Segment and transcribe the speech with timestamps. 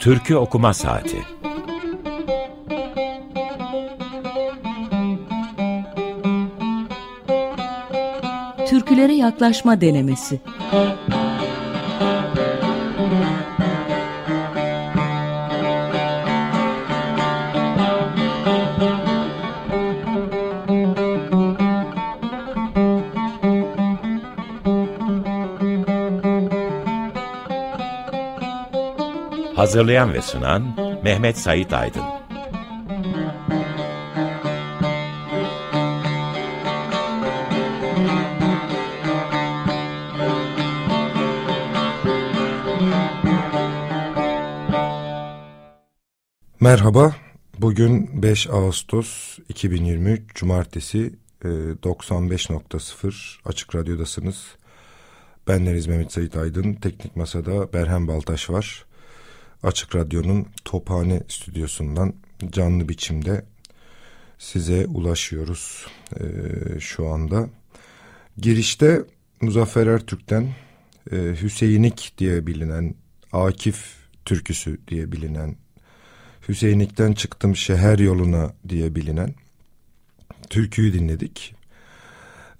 [0.00, 1.18] Türkü Okuma Saati.
[8.66, 10.40] Türkülere yaklaşma denemesi
[29.70, 32.02] Hazırlayan ve sunan Mehmet Sait Aydın.
[46.60, 47.14] Merhaba,
[47.58, 51.12] bugün 5 Ağustos 2023 Cumartesi
[51.42, 54.46] 95.0 e, Açık Radyo'dasınız.
[55.48, 58.89] Ben Deniz Mehmet Sait Aydın, Teknik Masa'da Berhem Baltaş var.
[59.62, 62.14] Açık Radyo'nun Tophane stüdyosundan
[62.50, 63.44] canlı biçimde
[64.38, 65.86] size ulaşıyoruz
[66.20, 67.48] ee, şu anda.
[68.38, 69.02] Girişte
[69.40, 70.48] Muzaffer Ertürk'ten
[71.12, 72.94] e, Hüseyinlik diye bilinen,
[73.32, 73.94] Akif
[74.24, 75.56] türküsü diye bilinen,
[76.48, 79.34] Hüseyinlik'ten çıktım şehir yoluna diye bilinen
[80.50, 81.54] türküyü dinledik.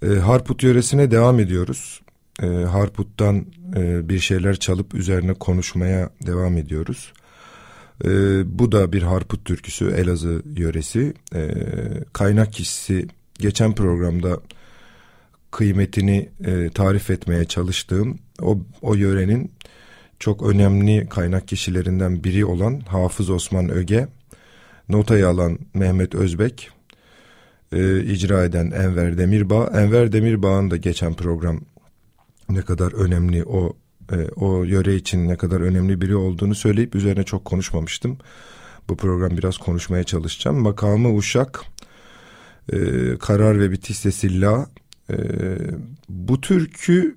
[0.03, 2.00] E, Harput yöresine devam ediyoruz
[2.41, 7.13] e, Harput'tan e, bir şeyler çalıp üzerine konuşmaya devam ediyoruz.
[8.05, 8.09] E,
[8.59, 11.13] bu da bir Harput türküsü Elazığ yöresi.
[11.35, 11.51] E,
[12.13, 13.07] kaynak kişisi
[13.39, 14.39] geçen programda
[15.51, 19.51] kıymetini e, tarif etmeye çalıştığım o, o yörenin
[20.19, 24.07] çok önemli kaynak kişilerinden biri olan Hafız Osman Öge,
[24.89, 26.69] notayı alan Mehmet Özbek,
[27.71, 29.67] e, icra eden Enver Demirbağ.
[29.73, 31.61] Enver Demirbağ'ın da geçen program
[32.53, 33.77] ne kadar önemli o
[34.11, 38.17] e, o yöre için ne kadar önemli biri olduğunu söyleyip üzerine çok konuşmamıştım.
[38.89, 40.57] Bu program biraz konuşmaya çalışacağım.
[40.57, 41.63] Makamı Uşak,
[42.73, 42.77] e,
[43.19, 44.69] Karar ve Bitiste Silla.
[45.09, 45.15] E,
[46.09, 47.15] bu türkü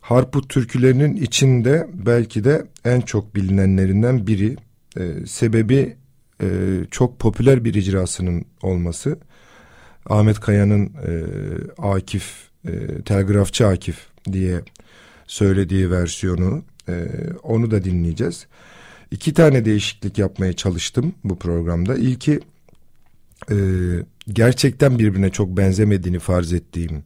[0.00, 4.56] Harput türkülerinin içinde belki de en çok bilinenlerinden biri.
[4.96, 5.96] E, sebebi
[6.42, 6.48] e,
[6.90, 9.18] çok popüler bir icrasının olması.
[10.06, 11.12] Ahmet Kaya'nın e,
[11.82, 14.62] Akif, e, Telgrafçı Akif diye
[15.26, 17.06] söylediği versiyonu e,
[17.42, 18.46] onu da dinleyeceğiz.
[19.10, 21.94] İki tane değişiklik yapmaya çalıştım bu programda.
[21.94, 22.40] İlki
[23.50, 23.56] e,
[24.28, 27.04] gerçekten birbirine çok benzemediğini farz ettiğim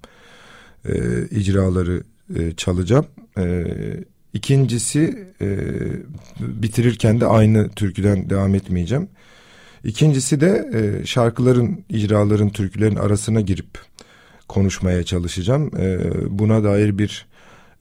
[0.88, 2.02] e, icraları
[2.36, 3.06] e, çalacağım.
[3.38, 3.64] E,
[4.32, 5.58] ikincisi e,
[6.40, 9.08] bitirirken de aynı türküden devam etmeyeceğim.
[9.84, 13.87] İkincisi de e, şarkıların, icraların, türkülerin arasına girip
[14.48, 15.70] konuşmaya çalışacağım.
[15.78, 15.98] E,
[16.38, 17.26] buna dair bir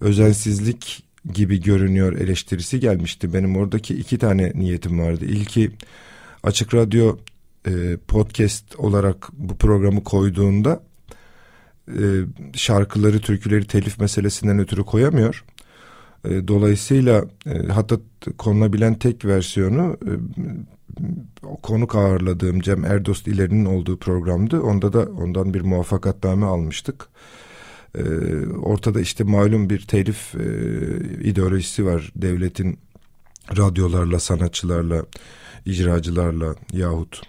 [0.01, 3.33] özensizlik gibi görünüyor eleştirisi gelmişti.
[3.33, 5.25] Benim oradaki iki tane niyetim vardı.
[5.25, 5.71] İlki
[6.43, 7.17] Açık Radyo
[7.67, 10.83] e, podcast olarak bu programı koyduğunda
[11.87, 12.03] e,
[12.53, 15.45] şarkıları, türküleri telif meselesinden ötürü koyamıyor.
[16.25, 17.97] E, dolayısıyla e, hatta
[18.37, 20.11] konulabilen tek versiyonu e,
[21.63, 24.61] konuk ağırladığım Cem Erdost İleri'nin olduğu programdı.
[24.61, 27.09] Onda da ondan bir muvaffakatname almıştık.
[27.97, 28.01] Ee,
[28.47, 30.43] ortada işte malum bir telif e,
[31.23, 32.11] ideolojisi var.
[32.15, 32.79] Devletin
[33.57, 35.05] radyolarla, sanatçılarla,
[35.65, 37.21] icracılarla yahut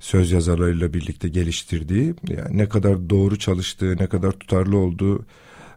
[0.00, 5.26] söz yazarlarıyla birlikte geliştirdiği yani ne kadar doğru çalıştığı, ne kadar tutarlı olduğu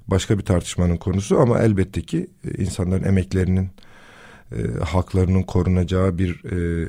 [0.07, 3.69] başka bir tartışmanın konusu ama elbette ki e, insanların emeklerinin
[4.51, 6.87] e, haklarının korunacağı bir e,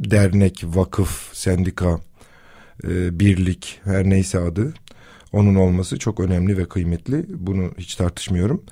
[0.00, 2.00] dernek, vakıf, sendika,
[2.84, 4.74] e, birlik her neyse adı
[5.32, 7.26] onun olması çok önemli ve kıymetli.
[7.28, 8.62] Bunu hiç tartışmıyorum.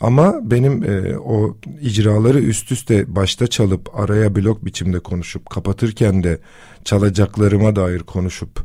[0.00, 6.38] Ama benim e, o icraları üst üste başta çalıp araya blok biçimde konuşup kapatırken de
[6.84, 8.64] çalacaklarıma dair konuşup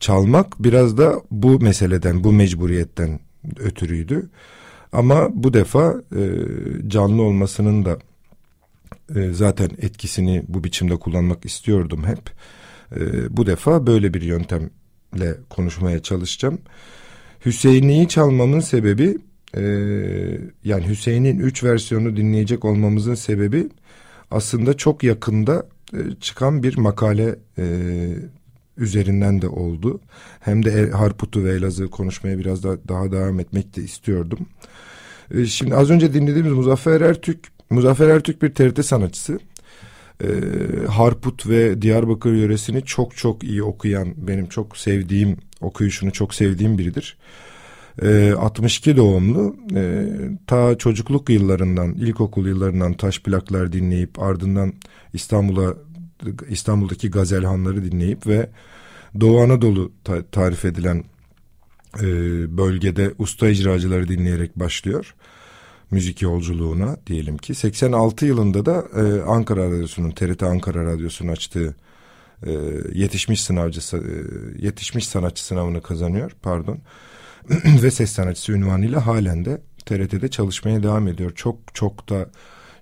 [0.00, 3.20] çalmak biraz da bu meseleden, bu mecburiyetten
[3.58, 4.30] ötürüydü.
[4.92, 6.22] Ama bu defa e,
[6.88, 7.98] canlı olmasının da
[9.14, 12.30] e, zaten etkisini bu biçimde kullanmak istiyordum hep.
[12.96, 16.58] E, bu defa böyle bir yöntemle konuşmaya çalışacağım.
[17.46, 19.18] Hüseyin'i çalmamın sebebi
[19.56, 19.62] e,
[20.64, 23.68] yani Hüseyin'in üç versiyonu dinleyecek olmamızın sebebi
[24.30, 27.64] aslında çok yakında e, çıkan bir makale e,
[28.76, 30.00] üzerinden de oldu.
[30.40, 34.38] Hem de Harput'u ve Elazığ konuşmaya biraz daha, daha devam etmek de istiyordum.
[35.34, 37.38] E, şimdi az önce dinlediğimiz Muzaffer Ertürk,
[37.70, 39.38] Muzaffer Ertürk bir TRT sanatçısı.
[40.24, 40.28] E,
[40.88, 47.18] Harput ve Diyarbakır yöresini çok çok iyi okuyan, benim çok sevdiğim, okuyuşunu çok sevdiğim biridir.
[48.02, 49.56] E, 62 doğumlu.
[49.74, 50.04] E,
[50.46, 54.72] ta çocukluk yıllarından, ilkokul yıllarından taş plaklar dinleyip ardından
[55.12, 55.74] İstanbul'a
[56.48, 58.50] İstanbul'daki gazelhanları dinleyip ve
[59.20, 61.04] Doğu Anadolu ta tarif edilen
[62.00, 62.06] e,
[62.56, 65.14] bölgede usta icracıları dinleyerek başlıyor
[65.90, 71.74] müzik yolculuğuna diyelim ki 86 yılında da e, Ankara Radyosu'nun TRT Ankara Radyosu'nun açtığı
[72.46, 72.52] e,
[72.92, 76.78] yetişmiş sınavcısı e, yetişmiş sanatçı sınavını kazanıyor pardon
[77.82, 81.32] ve ses sanatçısı ünvanıyla halen de TRT'de çalışmaya devam ediyor.
[81.34, 82.30] Çok çok da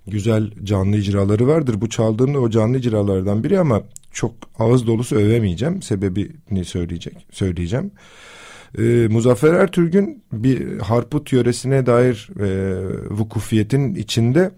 [0.07, 1.81] güzel canlı icraları vardır.
[1.81, 5.81] Bu çaldığım da o canlı icralardan biri ama çok ağız dolusu övemeyeceğim.
[5.81, 7.91] Sebebini söyleyecek söyleyeceğim.
[8.77, 12.77] Ee, Muzaffer Ertürk'ün bir Harput yöresine dair e,
[13.09, 14.51] vukufiyetin içinde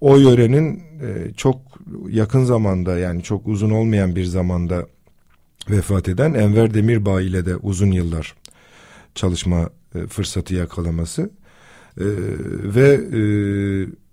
[0.00, 1.60] o yörenin e, çok
[2.08, 4.86] yakın zamanda yani çok uzun olmayan bir zamanda
[5.70, 8.34] vefat eden Enver Demirbağ ile de uzun yıllar
[9.14, 11.30] çalışma e, fırsatı yakalaması
[12.00, 12.06] e,
[12.74, 13.22] ve e,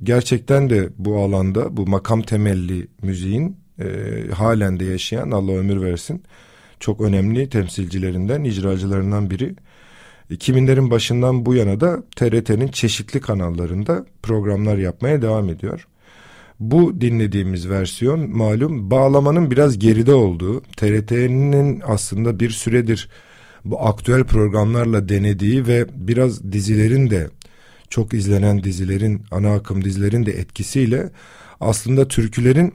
[0.04, 3.86] gerçekten de bu alanda bu makam temelli müziğin e,
[4.34, 6.24] halen de yaşayan Allah ömür versin
[6.82, 9.56] çok önemli temsilcilerinden, icracılarından biri.
[10.32, 15.88] 2000'lerin başından bu yana da TRT'nin çeşitli kanallarında programlar yapmaya devam ediyor.
[16.60, 23.10] Bu dinlediğimiz versiyon malum bağlamanın biraz geride olduğu, TRT'nin aslında bir süredir
[23.66, 27.30] bu aktüel programlarla denediği ve biraz dizilerin de
[27.92, 31.10] çok izlenen dizilerin, ana akım dizilerin de etkisiyle
[31.60, 32.74] aslında türkülerin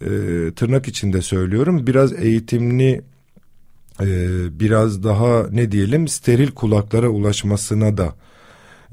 [0.00, 0.08] e,
[0.56, 3.02] tırnak içinde söylüyorum biraz eğitimli
[4.00, 4.06] e,
[4.60, 8.14] biraz daha ne diyelim steril kulaklara ulaşmasına da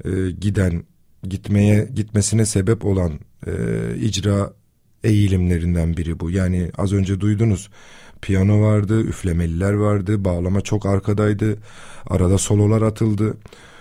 [0.04, 0.10] e,
[0.40, 0.84] giden
[1.22, 3.12] gitmeye gitmesine sebep olan
[3.46, 3.52] e,
[3.96, 4.52] icra
[5.04, 6.30] eğilimlerinden biri bu.
[6.30, 7.70] Yani az önce duydunuz
[8.22, 11.58] piyano vardı, üflemeliler vardı, bağlama çok arkadaydı,
[12.06, 13.36] arada sololar atıldı.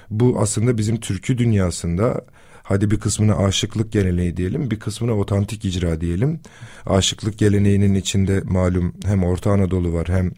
[0.09, 2.25] Bu aslında bizim türkü dünyasında
[2.63, 6.39] hadi bir kısmına aşıklık geleneği diyelim, bir kısmına otantik icra diyelim.
[6.85, 10.31] Aşıklık geleneğinin içinde malum hem Orta Anadolu var hem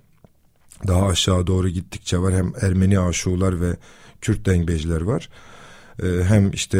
[0.87, 2.33] daha aşağı doğru gittikçe var.
[2.33, 3.75] Hem Ermeni aşuğular ve
[4.21, 5.29] Kürt dengbejler var.
[6.03, 6.77] Ee, hem işte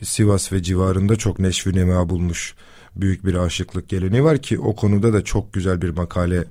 [0.00, 2.54] e, Sivas ve civarında çok neşvi nema bulmuş
[2.96, 6.44] büyük bir aşıklık geleneği var ki o konuda da çok güzel bir makale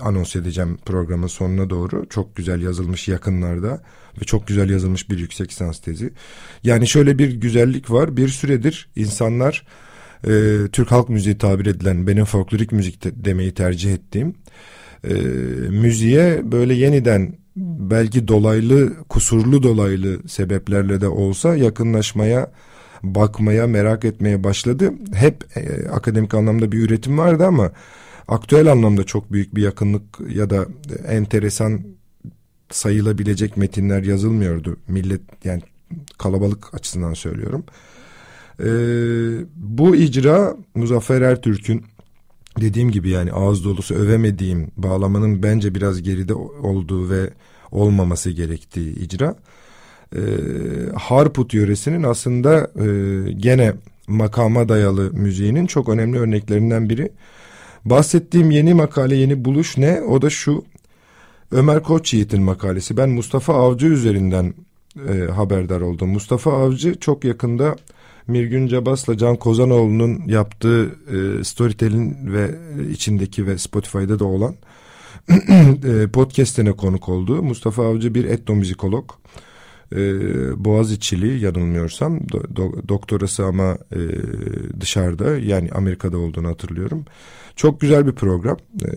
[0.00, 2.06] anons edeceğim programın sonuna doğru.
[2.08, 3.82] Çok güzel yazılmış yakınlarda
[4.20, 6.12] ve çok güzel yazılmış bir yüksek lisans tezi.
[6.62, 8.16] Yani şöyle bir güzellik var.
[8.16, 9.66] Bir süredir insanlar
[10.26, 14.34] e, Türk halk müziği tabir edilen benim folklorik müzik de, demeyi tercih ettiğim
[15.04, 15.14] e,
[15.70, 22.50] müziğe böyle yeniden belki dolaylı kusurlu dolaylı sebeplerle de olsa yakınlaşmaya
[23.02, 24.92] bakmaya merak etmeye başladı.
[25.14, 27.72] Hep e, akademik anlamda bir üretim vardı ama
[28.28, 30.66] aktüel anlamda çok büyük bir yakınlık ya da
[31.08, 31.80] enteresan
[32.70, 34.76] sayılabilecek metinler yazılmıyordu.
[34.88, 35.62] Millet yani
[36.18, 37.64] kalabalık açısından söylüyorum.
[38.60, 38.66] Ee,
[39.56, 41.84] bu icra Muzaffer Ertürk'ün
[42.60, 47.30] dediğim gibi yani ağız dolusu övemediğim bağlamanın bence biraz geride olduğu ve
[47.70, 49.36] olmaması gerektiği icra.
[50.16, 50.20] E,
[50.94, 52.86] Harput yöresinin aslında e,
[53.32, 53.74] gene
[54.08, 57.12] makama dayalı müziğinin çok önemli örneklerinden biri.
[57.86, 60.00] Bahsettiğim yeni makale, yeni buluş ne?
[60.00, 60.64] O da şu.
[61.52, 62.96] Ömer Koçyiğit'in makalesi.
[62.96, 64.54] Ben Mustafa Avcı üzerinden
[65.08, 66.08] e, haberdar oldum.
[66.10, 67.76] Mustafa Avcı çok yakında
[68.26, 72.50] Mirgün Cabas'la Can Kozanoğlu'nun yaptığı e, Storytel'in ve
[72.90, 74.54] içindeki ve Spotify'da da olan
[75.28, 77.42] e, podcast'ine konuk oldu.
[77.42, 79.10] Mustafa Avcı bir etnomüzikolog.
[79.92, 79.98] E,
[80.64, 84.00] Boğaziçi'li yanılmıyorsam do, do, doktorası ama e,
[84.80, 87.04] dışarıda yani Amerika'da olduğunu hatırlıyorum.
[87.56, 88.56] Çok güzel bir program.
[88.84, 88.92] E,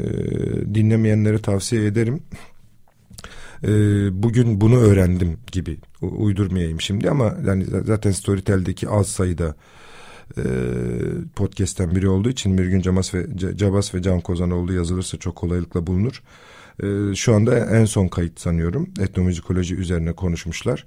[0.75, 2.21] dinlemeyenlere tavsiye ederim
[3.63, 3.69] e,
[4.23, 9.55] bugün bunu öğrendim gibi uydurmayayım şimdi ama yani zaten Storytel'deki az sayıda
[10.37, 10.43] e,
[11.35, 13.25] podcast'ten biri olduğu için Mirgün Cabas ve
[13.57, 16.23] Cabas ve Can Kozanoğlu yazılırsa çok kolaylıkla bulunur.
[16.83, 18.89] E, şu anda en son kayıt sanıyorum.
[18.99, 20.85] Etnomüzikoloji üzerine konuşmuşlar.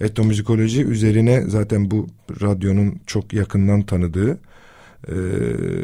[0.00, 2.06] Etnomüzikoloji üzerine zaten bu
[2.42, 4.38] radyonun çok yakından tanıdığı
[5.08, 5.16] e,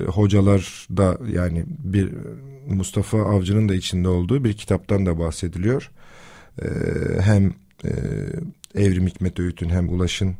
[0.06, 2.10] hocalar da yani bir
[2.68, 5.90] Mustafa Avcı'nın da içinde olduğu bir kitaptan da bahsediliyor.
[6.62, 6.66] Ee,
[7.20, 7.54] hem
[7.84, 7.90] e,
[8.74, 10.34] Evrim Hikmet Öğüt'ün hem Ulaş'ın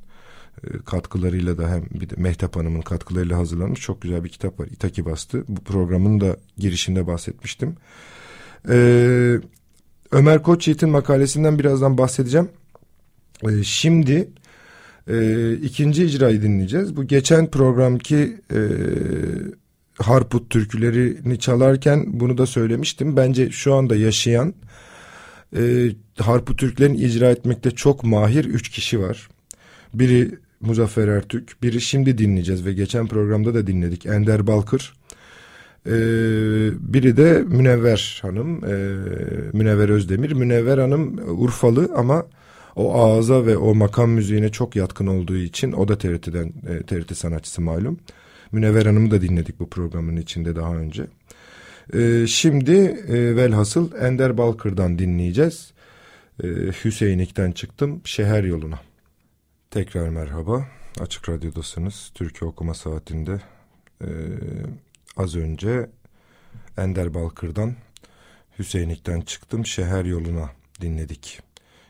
[0.65, 4.67] e, katkılarıyla da hem bir de Mehtap Hanım'ın katkılarıyla hazırlanmış çok güzel bir kitap var.
[4.67, 5.45] İtaki Bastı.
[5.49, 7.77] Bu programın da girişinde bahsetmiştim.
[8.69, 9.39] Ee,
[10.13, 12.49] Ömer Koçyiğit'in makalesinden birazdan bahsedeceğim.
[13.49, 14.29] Ee, şimdi
[15.09, 16.97] e, ikinci icrayı dinleyeceğiz.
[16.97, 18.61] Bu geçen programki e,
[19.99, 23.17] Harput türkülerini çalarken bunu da söylemiştim.
[23.17, 24.55] Bence şu anda yaşayan
[25.57, 25.89] e,
[26.19, 29.29] Harpu Türklerin icra etmekte çok mahir üç kişi var.
[29.95, 34.95] Biri Muzaffer Ertürk, biri şimdi dinleyeceğiz ve geçen programda da dinledik Ender Balkır.
[35.87, 35.91] Ee,
[36.95, 38.75] biri de Münevver Hanım, e,
[39.53, 40.33] Münevver Özdemir.
[40.33, 42.27] Münevver Hanım Urfalı ama
[42.77, 47.15] o ağza ve o makam müziğine çok yatkın olduğu için o da TRT'den, e, TRT
[47.15, 47.99] sanatçısı malum.
[48.53, 51.07] Münevver Hanım'ı da dinledik bu programın içinde daha önce.
[51.95, 52.73] Ee, şimdi
[53.09, 55.73] e, velhasıl Ender Balkır'dan dinleyeceğiz.
[56.45, 56.47] Ee,
[56.85, 58.81] Hüseyinlik'ten çıktım şehir yoluna.
[59.71, 60.69] Tekrar merhaba.
[61.01, 62.11] Açık Radyo'dasınız.
[62.15, 63.41] Türkiye Okuma Saati'nde
[64.03, 64.07] ee,
[65.17, 65.91] az önce
[66.77, 67.75] Ender Balkır'dan
[68.59, 70.51] Hüseyinlik'ten çıktım şehir yoluna
[70.81, 71.41] dinledik.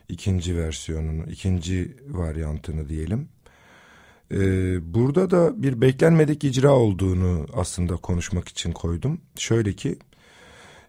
[0.09, 3.29] İkinci versiyonunu, ikinci varyantını diyelim.
[4.31, 9.21] Ee, burada da bir beklenmedik icra olduğunu aslında konuşmak için koydum.
[9.37, 9.97] Şöyle ki,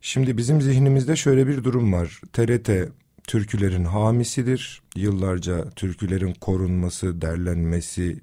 [0.00, 2.21] şimdi bizim zihnimizde şöyle bir durum var.
[2.33, 2.71] TRT
[3.26, 4.83] türkülerin hamisidir.
[4.97, 8.21] Yıllarca türkülerin korunması, derlenmesi,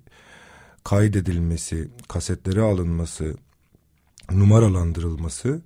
[0.83, 3.35] kaydedilmesi, kasetlere alınması,
[4.39, 5.61] numaralandırılması,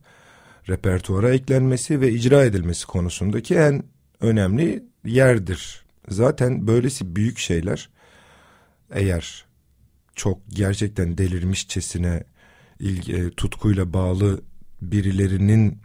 [0.70, 3.84] repertuara eklenmesi ve icra edilmesi konusundaki en
[4.22, 5.86] önemli yerdir.
[6.10, 7.90] Zaten böylesi büyük şeyler
[8.92, 9.46] eğer
[10.16, 12.24] çok gerçekten delirmişçesine
[12.80, 14.42] ilgi, e, tutkuyla bağlı
[14.82, 15.80] birilerinin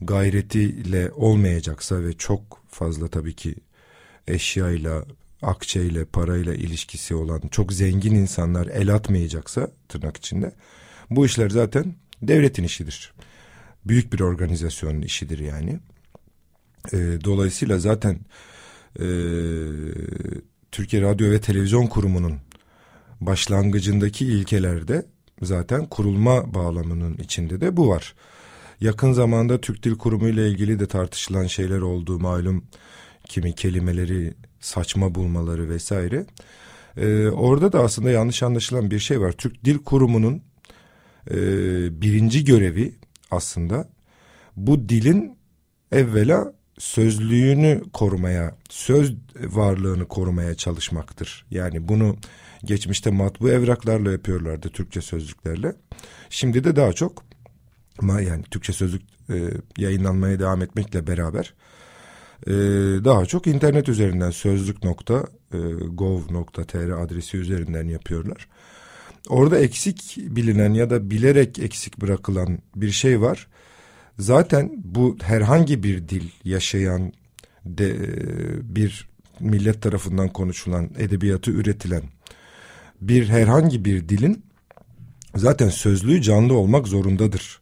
[0.00, 3.54] gayretiyle olmayacaksa ve çok fazla tabii ki
[4.28, 5.04] eşyayla,
[5.42, 10.52] akçeyle, parayla ilişkisi olan çok zengin insanlar el atmayacaksa tırnak içinde
[11.10, 13.12] bu işler zaten devletin işidir.
[13.84, 15.80] Büyük bir organizasyonun işidir yani.
[16.92, 18.18] E, dolayısıyla zaten
[19.00, 19.06] e,
[20.72, 22.38] Türkiye Radyo ve Televizyon Kurumu'nun
[23.20, 25.06] başlangıcındaki ilkelerde
[25.42, 28.14] zaten kurulma bağlamının içinde de bu var.
[28.80, 32.64] Yakın zamanda Türk Dil Kurumu ile ilgili de tartışılan şeyler olduğu malum
[33.24, 36.26] kimi kelimeleri saçma bulmaları vesaire.
[36.96, 39.32] Ee, orada da aslında yanlış anlaşılan bir şey var.
[39.32, 40.42] Türk Dil Kurumu'nun
[41.30, 41.36] e,
[42.02, 42.94] birinci görevi
[43.30, 43.88] aslında
[44.56, 45.38] bu dilin
[45.92, 51.46] evvela sözlüğünü korumaya, söz varlığını korumaya çalışmaktır.
[51.50, 52.16] Yani bunu
[52.64, 55.72] geçmişte matbu evraklarla yapıyorlardı Türkçe sözlüklerle.
[56.30, 57.24] Şimdi de daha çok
[58.02, 61.54] yani Türkçe sözlük e, yayınlanmaya devam etmekle beraber
[62.46, 62.52] e,
[63.04, 68.48] daha çok internet üzerinden sözlük.gov.tr adresi üzerinden yapıyorlar.
[69.28, 73.46] Orada eksik bilinen ya da bilerek eksik bırakılan bir şey var.
[74.18, 77.12] Zaten bu herhangi bir dil yaşayan
[77.64, 77.96] de,
[78.62, 79.08] bir
[79.40, 82.02] millet tarafından konuşulan, edebiyatı üretilen
[83.00, 84.44] bir herhangi bir dilin
[85.36, 87.60] zaten sözlüğü canlı olmak zorundadır.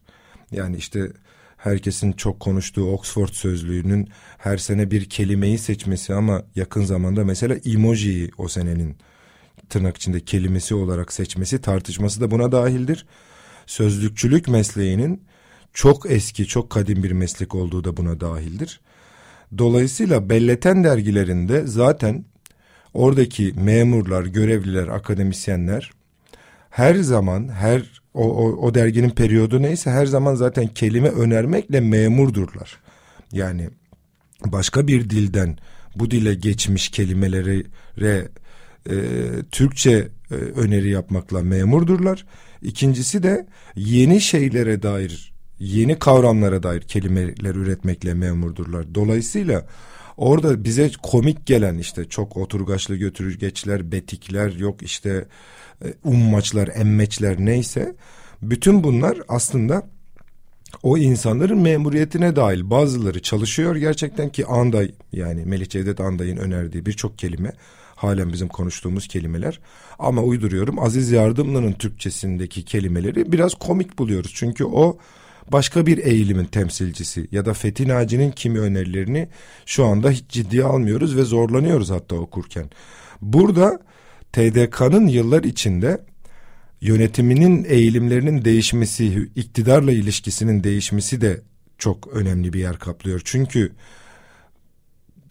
[0.50, 1.12] Yani işte
[1.56, 4.08] herkesin çok konuştuğu Oxford sözlüğünün
[4.38, 8.96] her sene bir kelimeyi seçmesi ama yakın zamanda mesela emojiyi o senenin
[9.70, 13.06] tırnak içinde kelimesi olarak seçmesi tartışması da buna dahildir.
[13.66, 15.23] Sözlükçülük mesleğinin
[15.73, 18.80] çok eski, çok kadim bir meslek olduğu da buna dahildir.
[19.58, 22.25] Dolayısıyla belleten dergilerinde zaten
[22.94, 25.90] oradaki memurlar, görevliler, akademisyenler
[26.70, 32.80] her zaman her o, o, o derginin periyodu neyse her zaman zaten kelime önermekle memurdurlar.
[33.32, 33.70] Yani
[34.44, 35.58] başka bir dilden
[35.96, 37.62] bu dile geçmiş kelimelere
[38.90, 38.97] e,
[39.50, 42.26] Türkçe e, öneri yapmakla memurdurlar.
[42.62, 48.95] İkincisi de yeni şeylere dair, yeni kavramlara dair kelimeler üretmekle memurdurlar.
[48.95, 49.66] Dolayısıyla
[50.16, 55.28] orada bize komik gelen işte çok oturgaçlı götürgeçler, betikler, yok işte
[55.85, 57.97] e, ummaçlar, emmeçler neyse
[58.43, 59.96] bütün bunlar aslında
[60.82, 67.18] o insanların memuriyetine dahil bazıları çalışıyor gerçekten ki Anday yani Melih Cevdet Anday'ın önerdiği birçok
[67.18, 67.52] kelime
[67.96, 69.61] halen bizim konuştuğumuz kelimeler
[69.99, 74.99] ama uyduruyorum Aziz Yardımlı'nın Türkçesindeki kelimeleri biraz komik buluyoruz çünkü o
[75.52, 79.28] başka bir eğilimin temsilcisi ya da Fethi Naci'nin kimi önerilerini
[79.66, 82.70] şu anda hiç ciddiye almıyoruz ve zorlanıyoruz hatta okurken.
[83.23, 83.78] Burada
[84.32, 85.99] TDK'nın yıllar içinde
[86.87, 91.40] yönetiminin eğilimlerinin değişmesi, iktidarla ilişkisinin değişmesi de
[91.78, 93.21] çok önemli bir yer kaplıyor.
[93.25, 93.73] Çünkü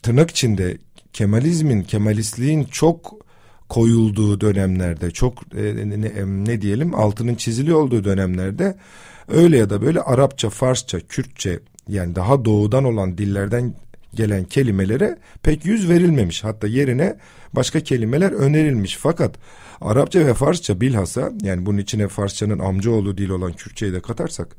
[0.03, 0.77] tırnak içinde
[1.13, 3.25] Kemalizmin, Kemalistliğin çok
[3.69, 8.77] koyulduğu dönemlerde, çok e, ne, ne diyelim altının çizili olduğu dönemlerde
[9.27, 13.73] öyle ya da böyle Arapça, Farsça, Kürtçe yani daha doğudan olan dillerden
[14.15, 16.43] gelen kelimelere pek yüz verilmemiş.
[16.43, 17.17] Hatta yerine
[17.53, 18.97] başka kelimeler önerilmiş.
[18.97, 19.35] Fakat
[19.81, 24.55] Arapça ve Farsça bilhassa yani bunun içine Farsçanın amcaoğlu dil olan Kürtçeyi de katarsak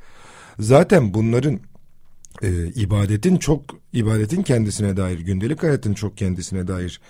[0.58, 1.60] zaten bunların
[2.42, 7.00] e, ibadetin çok ibadetin kendisine dair gündelik hayatın çok kendisine dair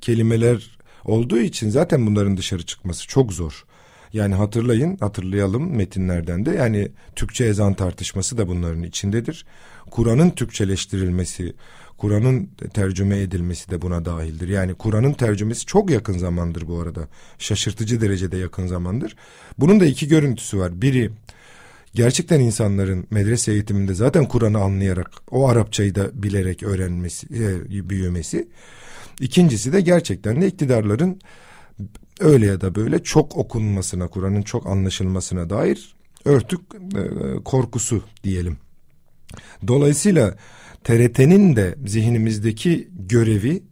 [0.00, 3.64] kelimeler olduğu için zaten bunların dışarı çıkması çok zor.
[4.12, 9.46] Yani hatırlayın, hatırlayalım metinlerden de yani Türkçe ezan tartışması da bunların içindedir.
[9.90, 11.54] Kur'an'ın Türkçeleştirilmesi,
[12.02, 14.48] Kur'an'ın tercüme edilmesi de buna dahildir.
[14.48, 17.08] Yani Kur'an'ın tercümesi çok yakın zamandır bu arada.
[17.38, 19.16] Şaşırtıcı derecede yakın zamandır.
[19.58, 20.82] Bunun da iki görüntüsü var.
[20.82, 21.10] Biri
[21.94, 28.48] gerçekten insanların medrese eğitiminde zaten Kur'an'ı anlayarak o Arapçayı da bilerek öğrenmesi, e, büyümesi.
[29.20, 31.20] İkincisi de gerçekten de iktidarların
[32.20, 35.94] öyle ya da böyle çok okunmasına, Kur'an'ın çok anlaşılmasına dair
[36.24, 37.02] örtük e,
[37.44, 38.56] korkusu diyelim.
[39.66, 40.34] Dolayısıyla
[40.84, 43.62] TRT'nin de zihnimizdeki görevi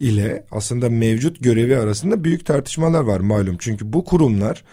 [0.00, 3.56] ile aslında mevcut görevi arasında büyük tartışmalar var malum.
[3.58, 4.64] Çünkü bu kurumlar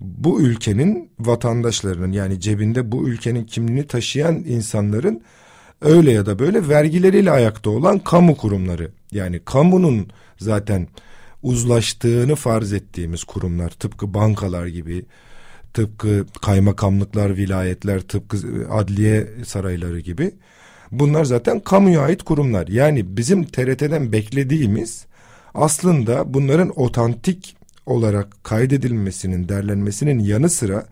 [0.00, 5.22] bu ülkenin vatandaşlarının yani cebinde bu ülkenin kimliğini taşıyan insanların
[5.80, 8.90] öyle ya da böyle vergileriyle ayakta olan kamu kurumları.
[9.12, 10.88] Yani kamunun zaten
[11.42, 15.04] uzlaştığını farz ettiğimiz kurumlar tıpkı bankalar gibi
[15.74, 18.38] tıpkı kaymakamlıklar, vilayetler, tıpkı
[18.70, 20.32] adliye sarayları gibi
[20.90, 22.68] bunlar zaten kamuya ait kurumlar.
[22.68, 25.06] Yani bizim TRT'den beklediğimiz
[25.54, 30.86] aslında bunların otantik olarak kaydedilmesinin, derlenmesinin yanı sıra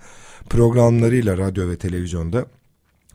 [0.50, 2.46] programlarıyla radyo ve televizyonda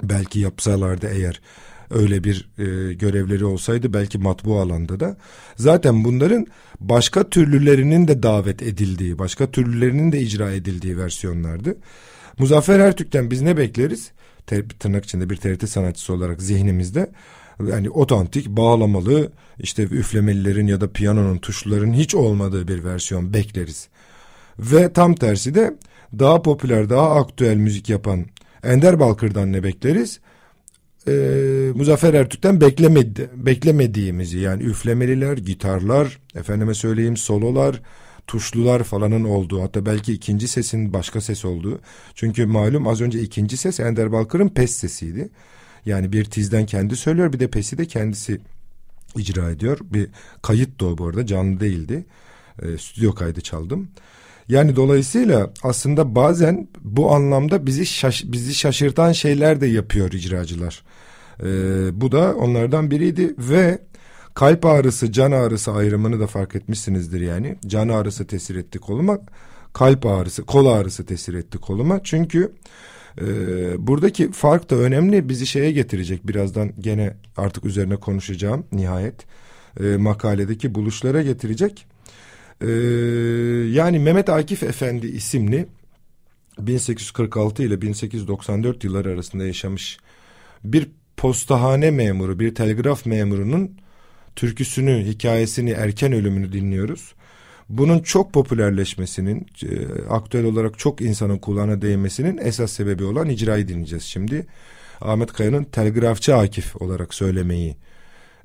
[0.03, 1.41] belki yapsalardı eğer
[1.89, 5.17] öyle bir e, görevleri olsaydı belki matbu alanda da
[5.55, 6.47] zaten bunların
[6.79, 11.77] başka türlülerinin de davet edildiği, başka türlülerinin de icra edildiği versiyonlardı.
[12.39, 14.11] Muzaffer Ertürk'ten biz ne bekleriz?
[14.48, 17.12] Ter, tırnak içinde bir TRT sanatçısı olarak zihnimizde
[17.69, 23.88] yani otantik, bağlamalı, işte üflemelilerin ya da piyanonun tuşların hiç olmadığı bir versiyon bekleriz.
[24.60, 25.77] Ve tam tersi de
[26.19, 28.25] daha popüler, daha aktüel müzik yapan
[28.63, 30.19] Ender Balkır'dan ne bekleriz?
[31.07, 31.12] e,
[31.75, 37.81] Muzaffer Ertürk'ten beklemedi, beklemediğimizi yani üflemeliler, gitarlar, efendime söyleyeyim sololar,
[38.31, 41.79] tuşlular falanın olduğu hatta belki ikinci sesin başka ses olduğu.
[42.15, 45.29] Çünkü malum az önce ikinci ses Ender Balkır'ın pes sesiydi.
[45.85, 48.41] Yani bir tizden kendi söylüyor bir de pesi de kendisi
[49.17, 49.77] icra ediyor.
[49.81, 50.09] Bir
[50.41, 52.05] kayıt da o bu arada canlı değildi.
[52.61, 53.89] E, stüdyo kaydı çaldım.
[54.48, 60.83] Yani dolayısıyla aslında bazen bu anlamda bizi şaş bizi şaşırtan şeyler de yapıyor icracılar.
[61.44, 63.79] Ee, bu da onlardan biriydi ve
[64.33, 67.57] kalp ağrısı can ağrısı ayrımını da fark etmişsinizdir yani.
[67.67, 69.20] Can ağrısı tesir etti koluma,
[69.74, 72.03] kalp ağrısı, kol ağrısı tesir etti koluma.
[72.03, 72.51] Çünkü
[73.22, 73.27] e,
[73.87, 79.15] buradaki fark da önemli bizi şeye getirecek birazdan gene artık üzerine konuşacağım nihayet.
[79.79, 81.85] E, makaledeki buluşlara getirecek.
[82.61, 82.67] Ee,
[83.72, 85.67] yani Mehmet Akif Efendi isimli
[86.59, 89.98] 1846 ile 1894 yılları arasında yaşamış
[90.63, 93.77] bir postahane memuru, bir telgraf memurunun
[94.35, 97.13] türküsünü, hikayesini, erken ölümünü dinliyoruz.
[97.70, 104.03] Bunun çok popülerleşmesinin, e, aktüel olarak çok insanın kulağına değmesinin esas sebebi olan icrayı dinleyeceğiz
[104.03, 104.48] şimdi.
[105.01, 107.75] Ahmet Kaya'nın Telgrafçı Akif olarak söylemeyi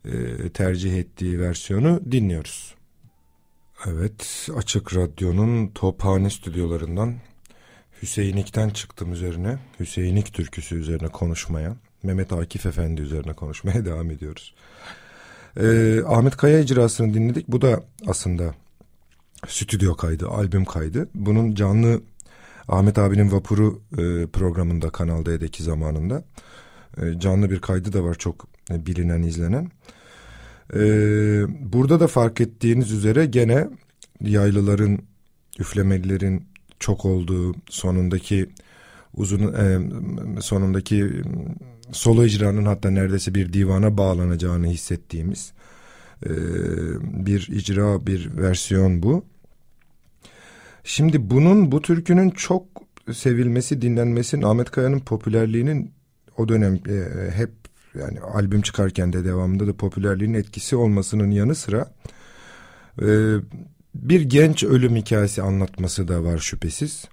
[0.05, 2.75] e, tercih ettiği versiyonu dinliyoruz.
[3.87, 7.14] Evet, Açık Radyo'nun Tophane stüdyolarından
[8.03, 9.59] Hüseyinlik'ten çıktım üzerine.
[9.81, 14.55] Hüseyinlik türküsü üzerine konuşmaya, Mehmet Akif Efendi üzerine konuşmaya devam ediyoruz.
[15.61, 17.49] Ee, Ahmet Kaya icrasını dinledik.
[17.49, 18.55] Bu da aslında
[19.49, 21.09] stüdyo kaydı, albüm kaydı.
[21.14, 22.01] Bunun canlı
[22.69, 26.25] Ahmet abinin Vapuru e, programında Kanal D'deki zamanında
[27.03, 29.71] e, canlı bir kaydı da var çok e, bilinen, izlenen.
[30.75, 31.42] Ee,
[31.73, 33.69] burada da fark ettiğiniz üzere gene
[34.21, 34.99] yaylıların,
[35.59, 36.45] üflemelilerin
[36.79, 38.47] çok olduğu sonundaki
[39.14, 39.79] uzun e,
[40.40, 41.11] sonundaki
[41.92, 45.53] solo icranın hatta neredeyse bir divana bağlanacağını hissettiğimiz
[46.27, 46.31] e,
[47.27, 49.25] bir icra bir versiyon bu.
[50.85, 52.66] Şimdi bunun bu türkünün çok
[53.12, 55.92] sevilmesi dinlenmesi Ahmet Kaya'nın popülerliğinin
[56.37, 57.51] o dönem e, hep
[58.01, 61.92] yani albüm çıkarken de devamında da popülerliğin etkisi olmasının yanı sıra
[63.03, 63.07] e,
[63.94, 67.05] bir genç ölüm hikayesi anlatması da var şüphesiz.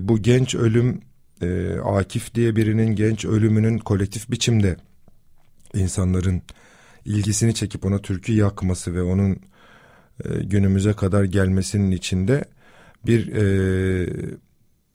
[0.00, 1.00] Bu genç ölüm
[1.42, 4.76] e, Akif diye birinin genç ölümünün kolektif biçimde
[5.74, 6.42] insanların
[7.04, 9.32] ilgisini çekip ona türkü yakması ve onun
[10.24, 12.44] e, günümüze kadar gelmesinin içinde
[13.06, 14.12] bir e,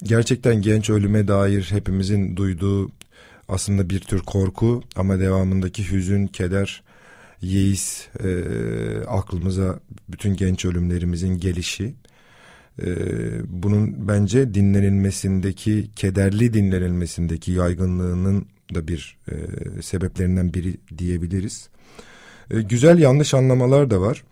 [0.03, 2.91] gerçekten genç ölüme dair hepimizin duyduğu
[3.49, 6.83] aslında bir tür korku ama devamındaki hüzün, keder,
[7.41, 8.43] yeis e,
[9.07, 9.79] aklımıza
[10.09, 11.93] bütün genç ölümlerimizin gelişi.
[12.81, 12.87] E,
[13.47, 19.35] bunun bence dinlenilmesindeki, kederli dinlenilmesindeki yaygınlığının da bir e,
[19.81, 21.69] sebeplerinden biri diyebiliriz.
[22.51, 24.23] E, güzel yanlış anlamalar da var.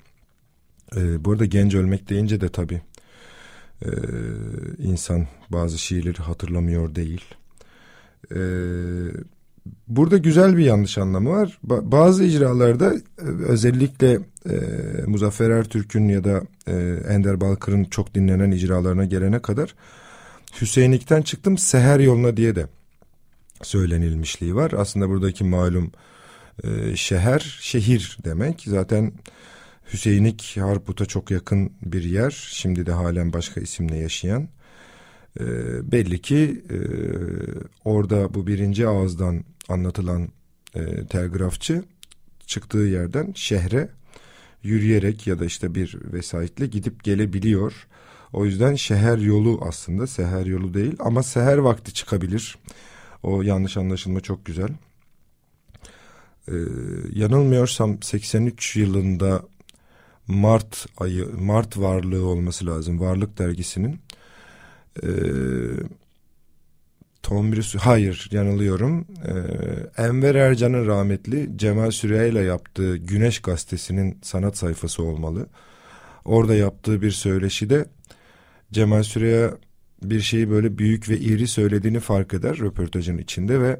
[0.96, 2.82] E, bu arada genç ölmek deyince de tabii
[3.86, 3.90] e,
[4.80, 7.26] insan bazı şiirleri hatırlamıyor değil.
[8.32, 8.40] E,
[9.88, 11.60] burada güzel bir yanlış anlamı var.
[11.64, 14.56] Ba bazı icralarda e, özellikle e,
[15.08, 16.74] Muzaffer Ertürk'ün ya da e,
[17.10, 19.76] Ender Balkır'ın çok dinlenen icralarına gelene kadar
[20.62, 22.68] Hüseyinlik'ten çıktım Seher yoluna diye de
[23.62, 24.72] söylenilmişliği var.
[24.78, 25.92] Aslında buradaki malum
[26.64, 28.64] e, şehir, şehir demek.
[28.68, 29.14] Zaten
[29.94, 32.48] Hüseyinlik Harput'a çok yakın bir yer.
[32.52, 34.50] Şimdi de halen başka isimle yaşayan.
[35.40, 35.46] E,
[35.92, 36.78] belli ki e,
[37.84, 40.30] orada bu birinci ağızdan anlatılan
[40.76, 41.84] e, telgrafçı
[42.48, 43.90] çıktığı yerden şehre
[44.64, 47.88] yürüyerek ya da işte bir vesayetle gidip gelebiliyor.
[48.34, 52.58] O yüzden şehir yolu aslında seher yolu değil ama seher vakti çıkabilir.
[53.24, 54.70] O yanlış anlaşılma çok güzel.
[56.48, 56.54] Ee,
[57.14, 59.44] yanılmıyorsam 83 yılında
[60.28, 63.00] Mart ayı Mart varlığı olması lazım.
[63.00, 64.00] Varlık dergisinin.
[65.04, 65.08] Ee,
[67.26, 69.06] Tom Bruce, hayır yanılıyorum.
[69.26, 75.48] Ee, Enver Ercan'ın rahmetli Cemal Süreya ile yaptığı Güneş gazetesinin sanat sayfası olmalı.
[76.26, 77.86] Orada yaptığı bir söyleşide
[78.72, 79.52] Cemal Süreya
[80.04, 83.80] bir şeyi böyle büyük ve iri söylediğini fark eder röportajın içinde ve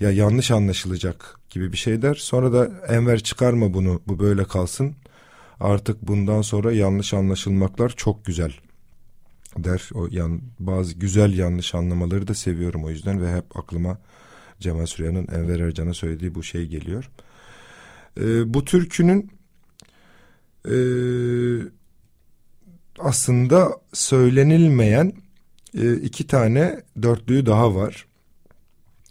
[0.00, 2.14] ya yanlış anlaşılacak gibi bir şey der.
[2.14, 4.94] Sonra da Enver çıkarma bunu bu böyle kalsın.
[5.60, 8.52] Artık bundan sonra yanlış anlaşılmaklar çok güzel
[9.56, 9.90] der.
[9.94, 13.98] O yan, bazı güzel yanlış anlamaları da seviyorum o yüzden ve hep aklıma
[14.60, 17.10] Cemal Süreyya'nın Enver Ercan'a söylediği bu şey geliyor.
[18.20, 19.30] Ee, bu türkünün
[20.64, 20.76] e,
[22.98, 25.12] aslında söylenilmeyen
[25.78, 28.06] e, iki tane dörtlüğü daha var.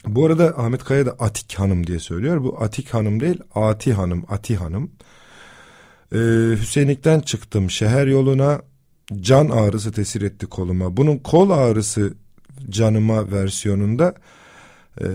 [0.07, 2.43] Bu arada Ahmet Kaya da Atik Hanım diye söylüyor.
[2.43, 4.91] Bu Atik Hanım değil Ati Hanım, Ati Hanım.
[6.13, 6.17] Ee,
[6.61, 8.61] Hüseyinlik'ten çıktım şehir yoluna
[9.21, 10.97] can ağrısı tesir etti koluma.
[10.97, 12.13] Bunun kol ağrısı
[12.69, 14.15] canıma versiyonunda
[15.01, 15.05] e,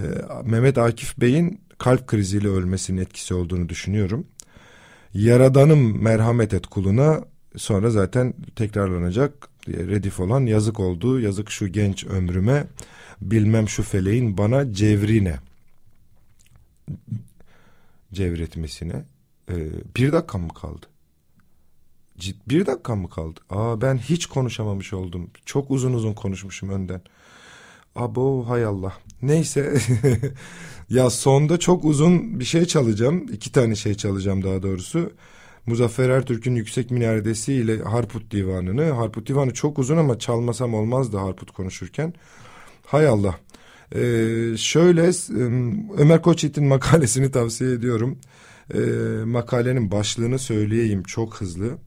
[0.45, 4.27] Mehmet Akif Bey'in kalp kriziyle ölmesinin etkisi olduğunu düşünüyorum.
[5.15, 7.25] Yaradanım merhamet et kuluna
[7.57, 12.67] sonra zaten tekrarlanacak redif olan yazık oldu yazık şu genç ömrüme
[13.21, 15.39] bilmem şu feleğin bana cevrine
[18.13, 19.05] cevretmesine
[19.51, 19.55] ee,
[19.97, 20.87] bir dakika mı kaldı?
[22.49, 23.41] Bir dakika mı kaldı?
[23.51, 25.31] Aa ben hiç konuşamamış oldum.
[25.47, 27.03] Çok uzun uzun konuşmuşum önden.
[27.97, 28.93] Abo hay Allah.
[29.23, 29.79] Neyse.
[30.91, 33.27] ya sonda çok uzun bir şey çalacağım.
[33.33, 35.13] İki tane şey çalacağım daha doğrusu.
[35.67, 38.91] Muzaffer Ertürk'ün Yüksek Minaredesi ile Harput Divanı'nı.
[38.91, 42.15] Harput Divanı çok uzun ama çalmasam olmazdı Harput konuşurken.
[42.87, 43.35] Hay Allah.
[43.95, 45.11] Ee, şöyle
[45.99, 48.19] Ömer Koçyiğit'in makalesini tavsiye ediyorum.
[48.75, 48.79] Ee,
[49.25, 51.79] makalenin başlığını söyleyeyim çok hızlı.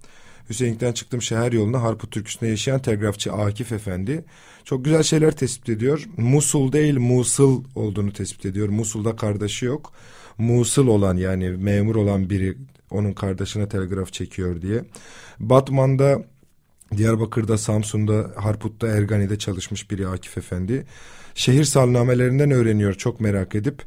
[0.50, 4.26] Hüseyinlik'ten çıktım şehir yoluna Harput Türküsü'nde yaşayan telgrafçı Akif Efendi.
[4.64, 6.04] Çok güzel şeyler tespit ediyor.
[6.18, 8.70] Musul değil Musul olduğunu tespit ediyor.
[8.70, 9.94] Musul'da kardeşi yok.
[10.38, 12.58] Musul olan yani memur olan biri
[12.92, 14.84] onun kardeşine telgraf çekiyor diye.
[15.40, 16.24] Batman'da
[16.98, 20.86] Diyarbakır'da, Samsun'da, Harput'ta, Ergani'de çalışmış biri Akif Efendi.
[21.36, 23.84] Şehir salnamelerinden öğreniyor çok merak edip.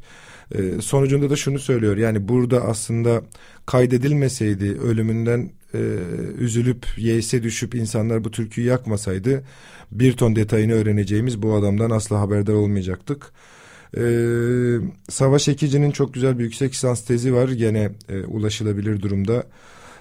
[0.55, 3.21] E, sonucunda da şunu söylüyor yani burada aslında
[3.65, 5.79] kaydedilmeseydi ölümünden e,
[6.37, 9.43] üzülüp yeyse düşüp insanlar bu türküyü yakmasaydı
[9.91, 13.31] bir ton detayını öğreneceğimiz bu adamdan asla haberdar olmayacaktık.
[13.97, 14.77] Ee,
[15.09, 19.43] Savaş Ekici'nin çok güzel bir yüksek lisans tezi var gene e, ulaşılabilir durumda.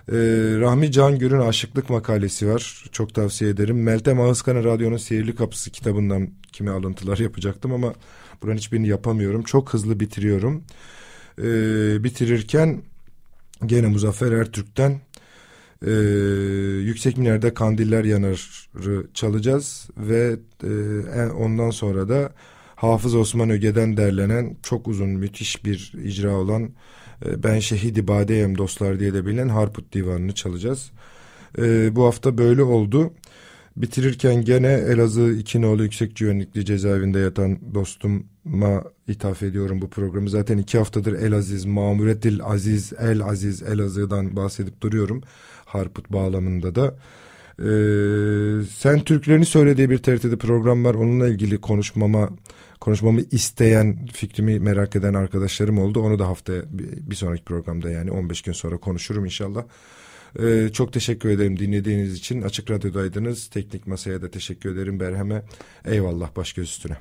[0.08, 0.16] Ee,
[0.60, 2.84] Rahmi Cangür'ün Aşıklık makalesi var.
[2.92, 3.82] Çok tavsiye ederim.
[3.82, 7.94] Meltem Ağızkan'ın Radyonun Sihirli Kapısı kitabından kimi alıntılar yapacaktım ama
[8.42, 9.42] buranın hiçbirini yapamıyorum.
[9.42, 10.64] Çok hızlı bitiriyorum.
[11.38, 12.83] Ee, bitirirken
[13.66, 15.00] gene Muzaffer Ertürk'ten
[15.87, 15.90] e,
[16.81, 22.33] Yüksek Miner'de Kandiller Yanar'ı çalacağız ve e, ondan sonra da
[22.76, 26.70] Hafız Osman Öge'den derlenen çok uzun müthiş bir icra olan
[27.26, 30.90] e, Ben Şehidi Badeyem Dostlar diye de bilinen Harput Divanı'nı çalacağız.
[31.59, 33.12] E, bu hafta böyle oldu.
[33.76, 40.30] Bitirirken gene Elazığ İkinoğlu Yüksek Güvenlikli cezaevinde yatan dostuma ithaf ediyorum bu programı.
[40.30, 45.22] Zaten iki haftadır El Aziz, Mamuretil Aziz, El Aziz, Elazığ'dan bahsedip duruyorum.
[45.64, 46.94] Harput bağlamında da.
[47.59, 50.94] Ee, sen Türklerini söylediği bir TRT'de program var.
[50.94, 52.30] Onunla ilgili konuşmama
[52.80, 56.00] konuşmamı isteyen, fikrimi merak eden arkadaşlarım oldu.
[56.00, 56.62] Onu da haftaya
[57.11, 59.64] bir sonraki programda yani 15 gün sonra konuşurum inşallah.
[60.38, 62.42] Ee, çok teşekkür ederim dinlediğiniz için.
[62.42, 63.48] Açık Radyo'daydınız.
[63.48, 65.42] Teknik Masa'ya da teşekkür ederim Berhem'e.
[65.84, 66.96] Eyvallah baş göz üstüne.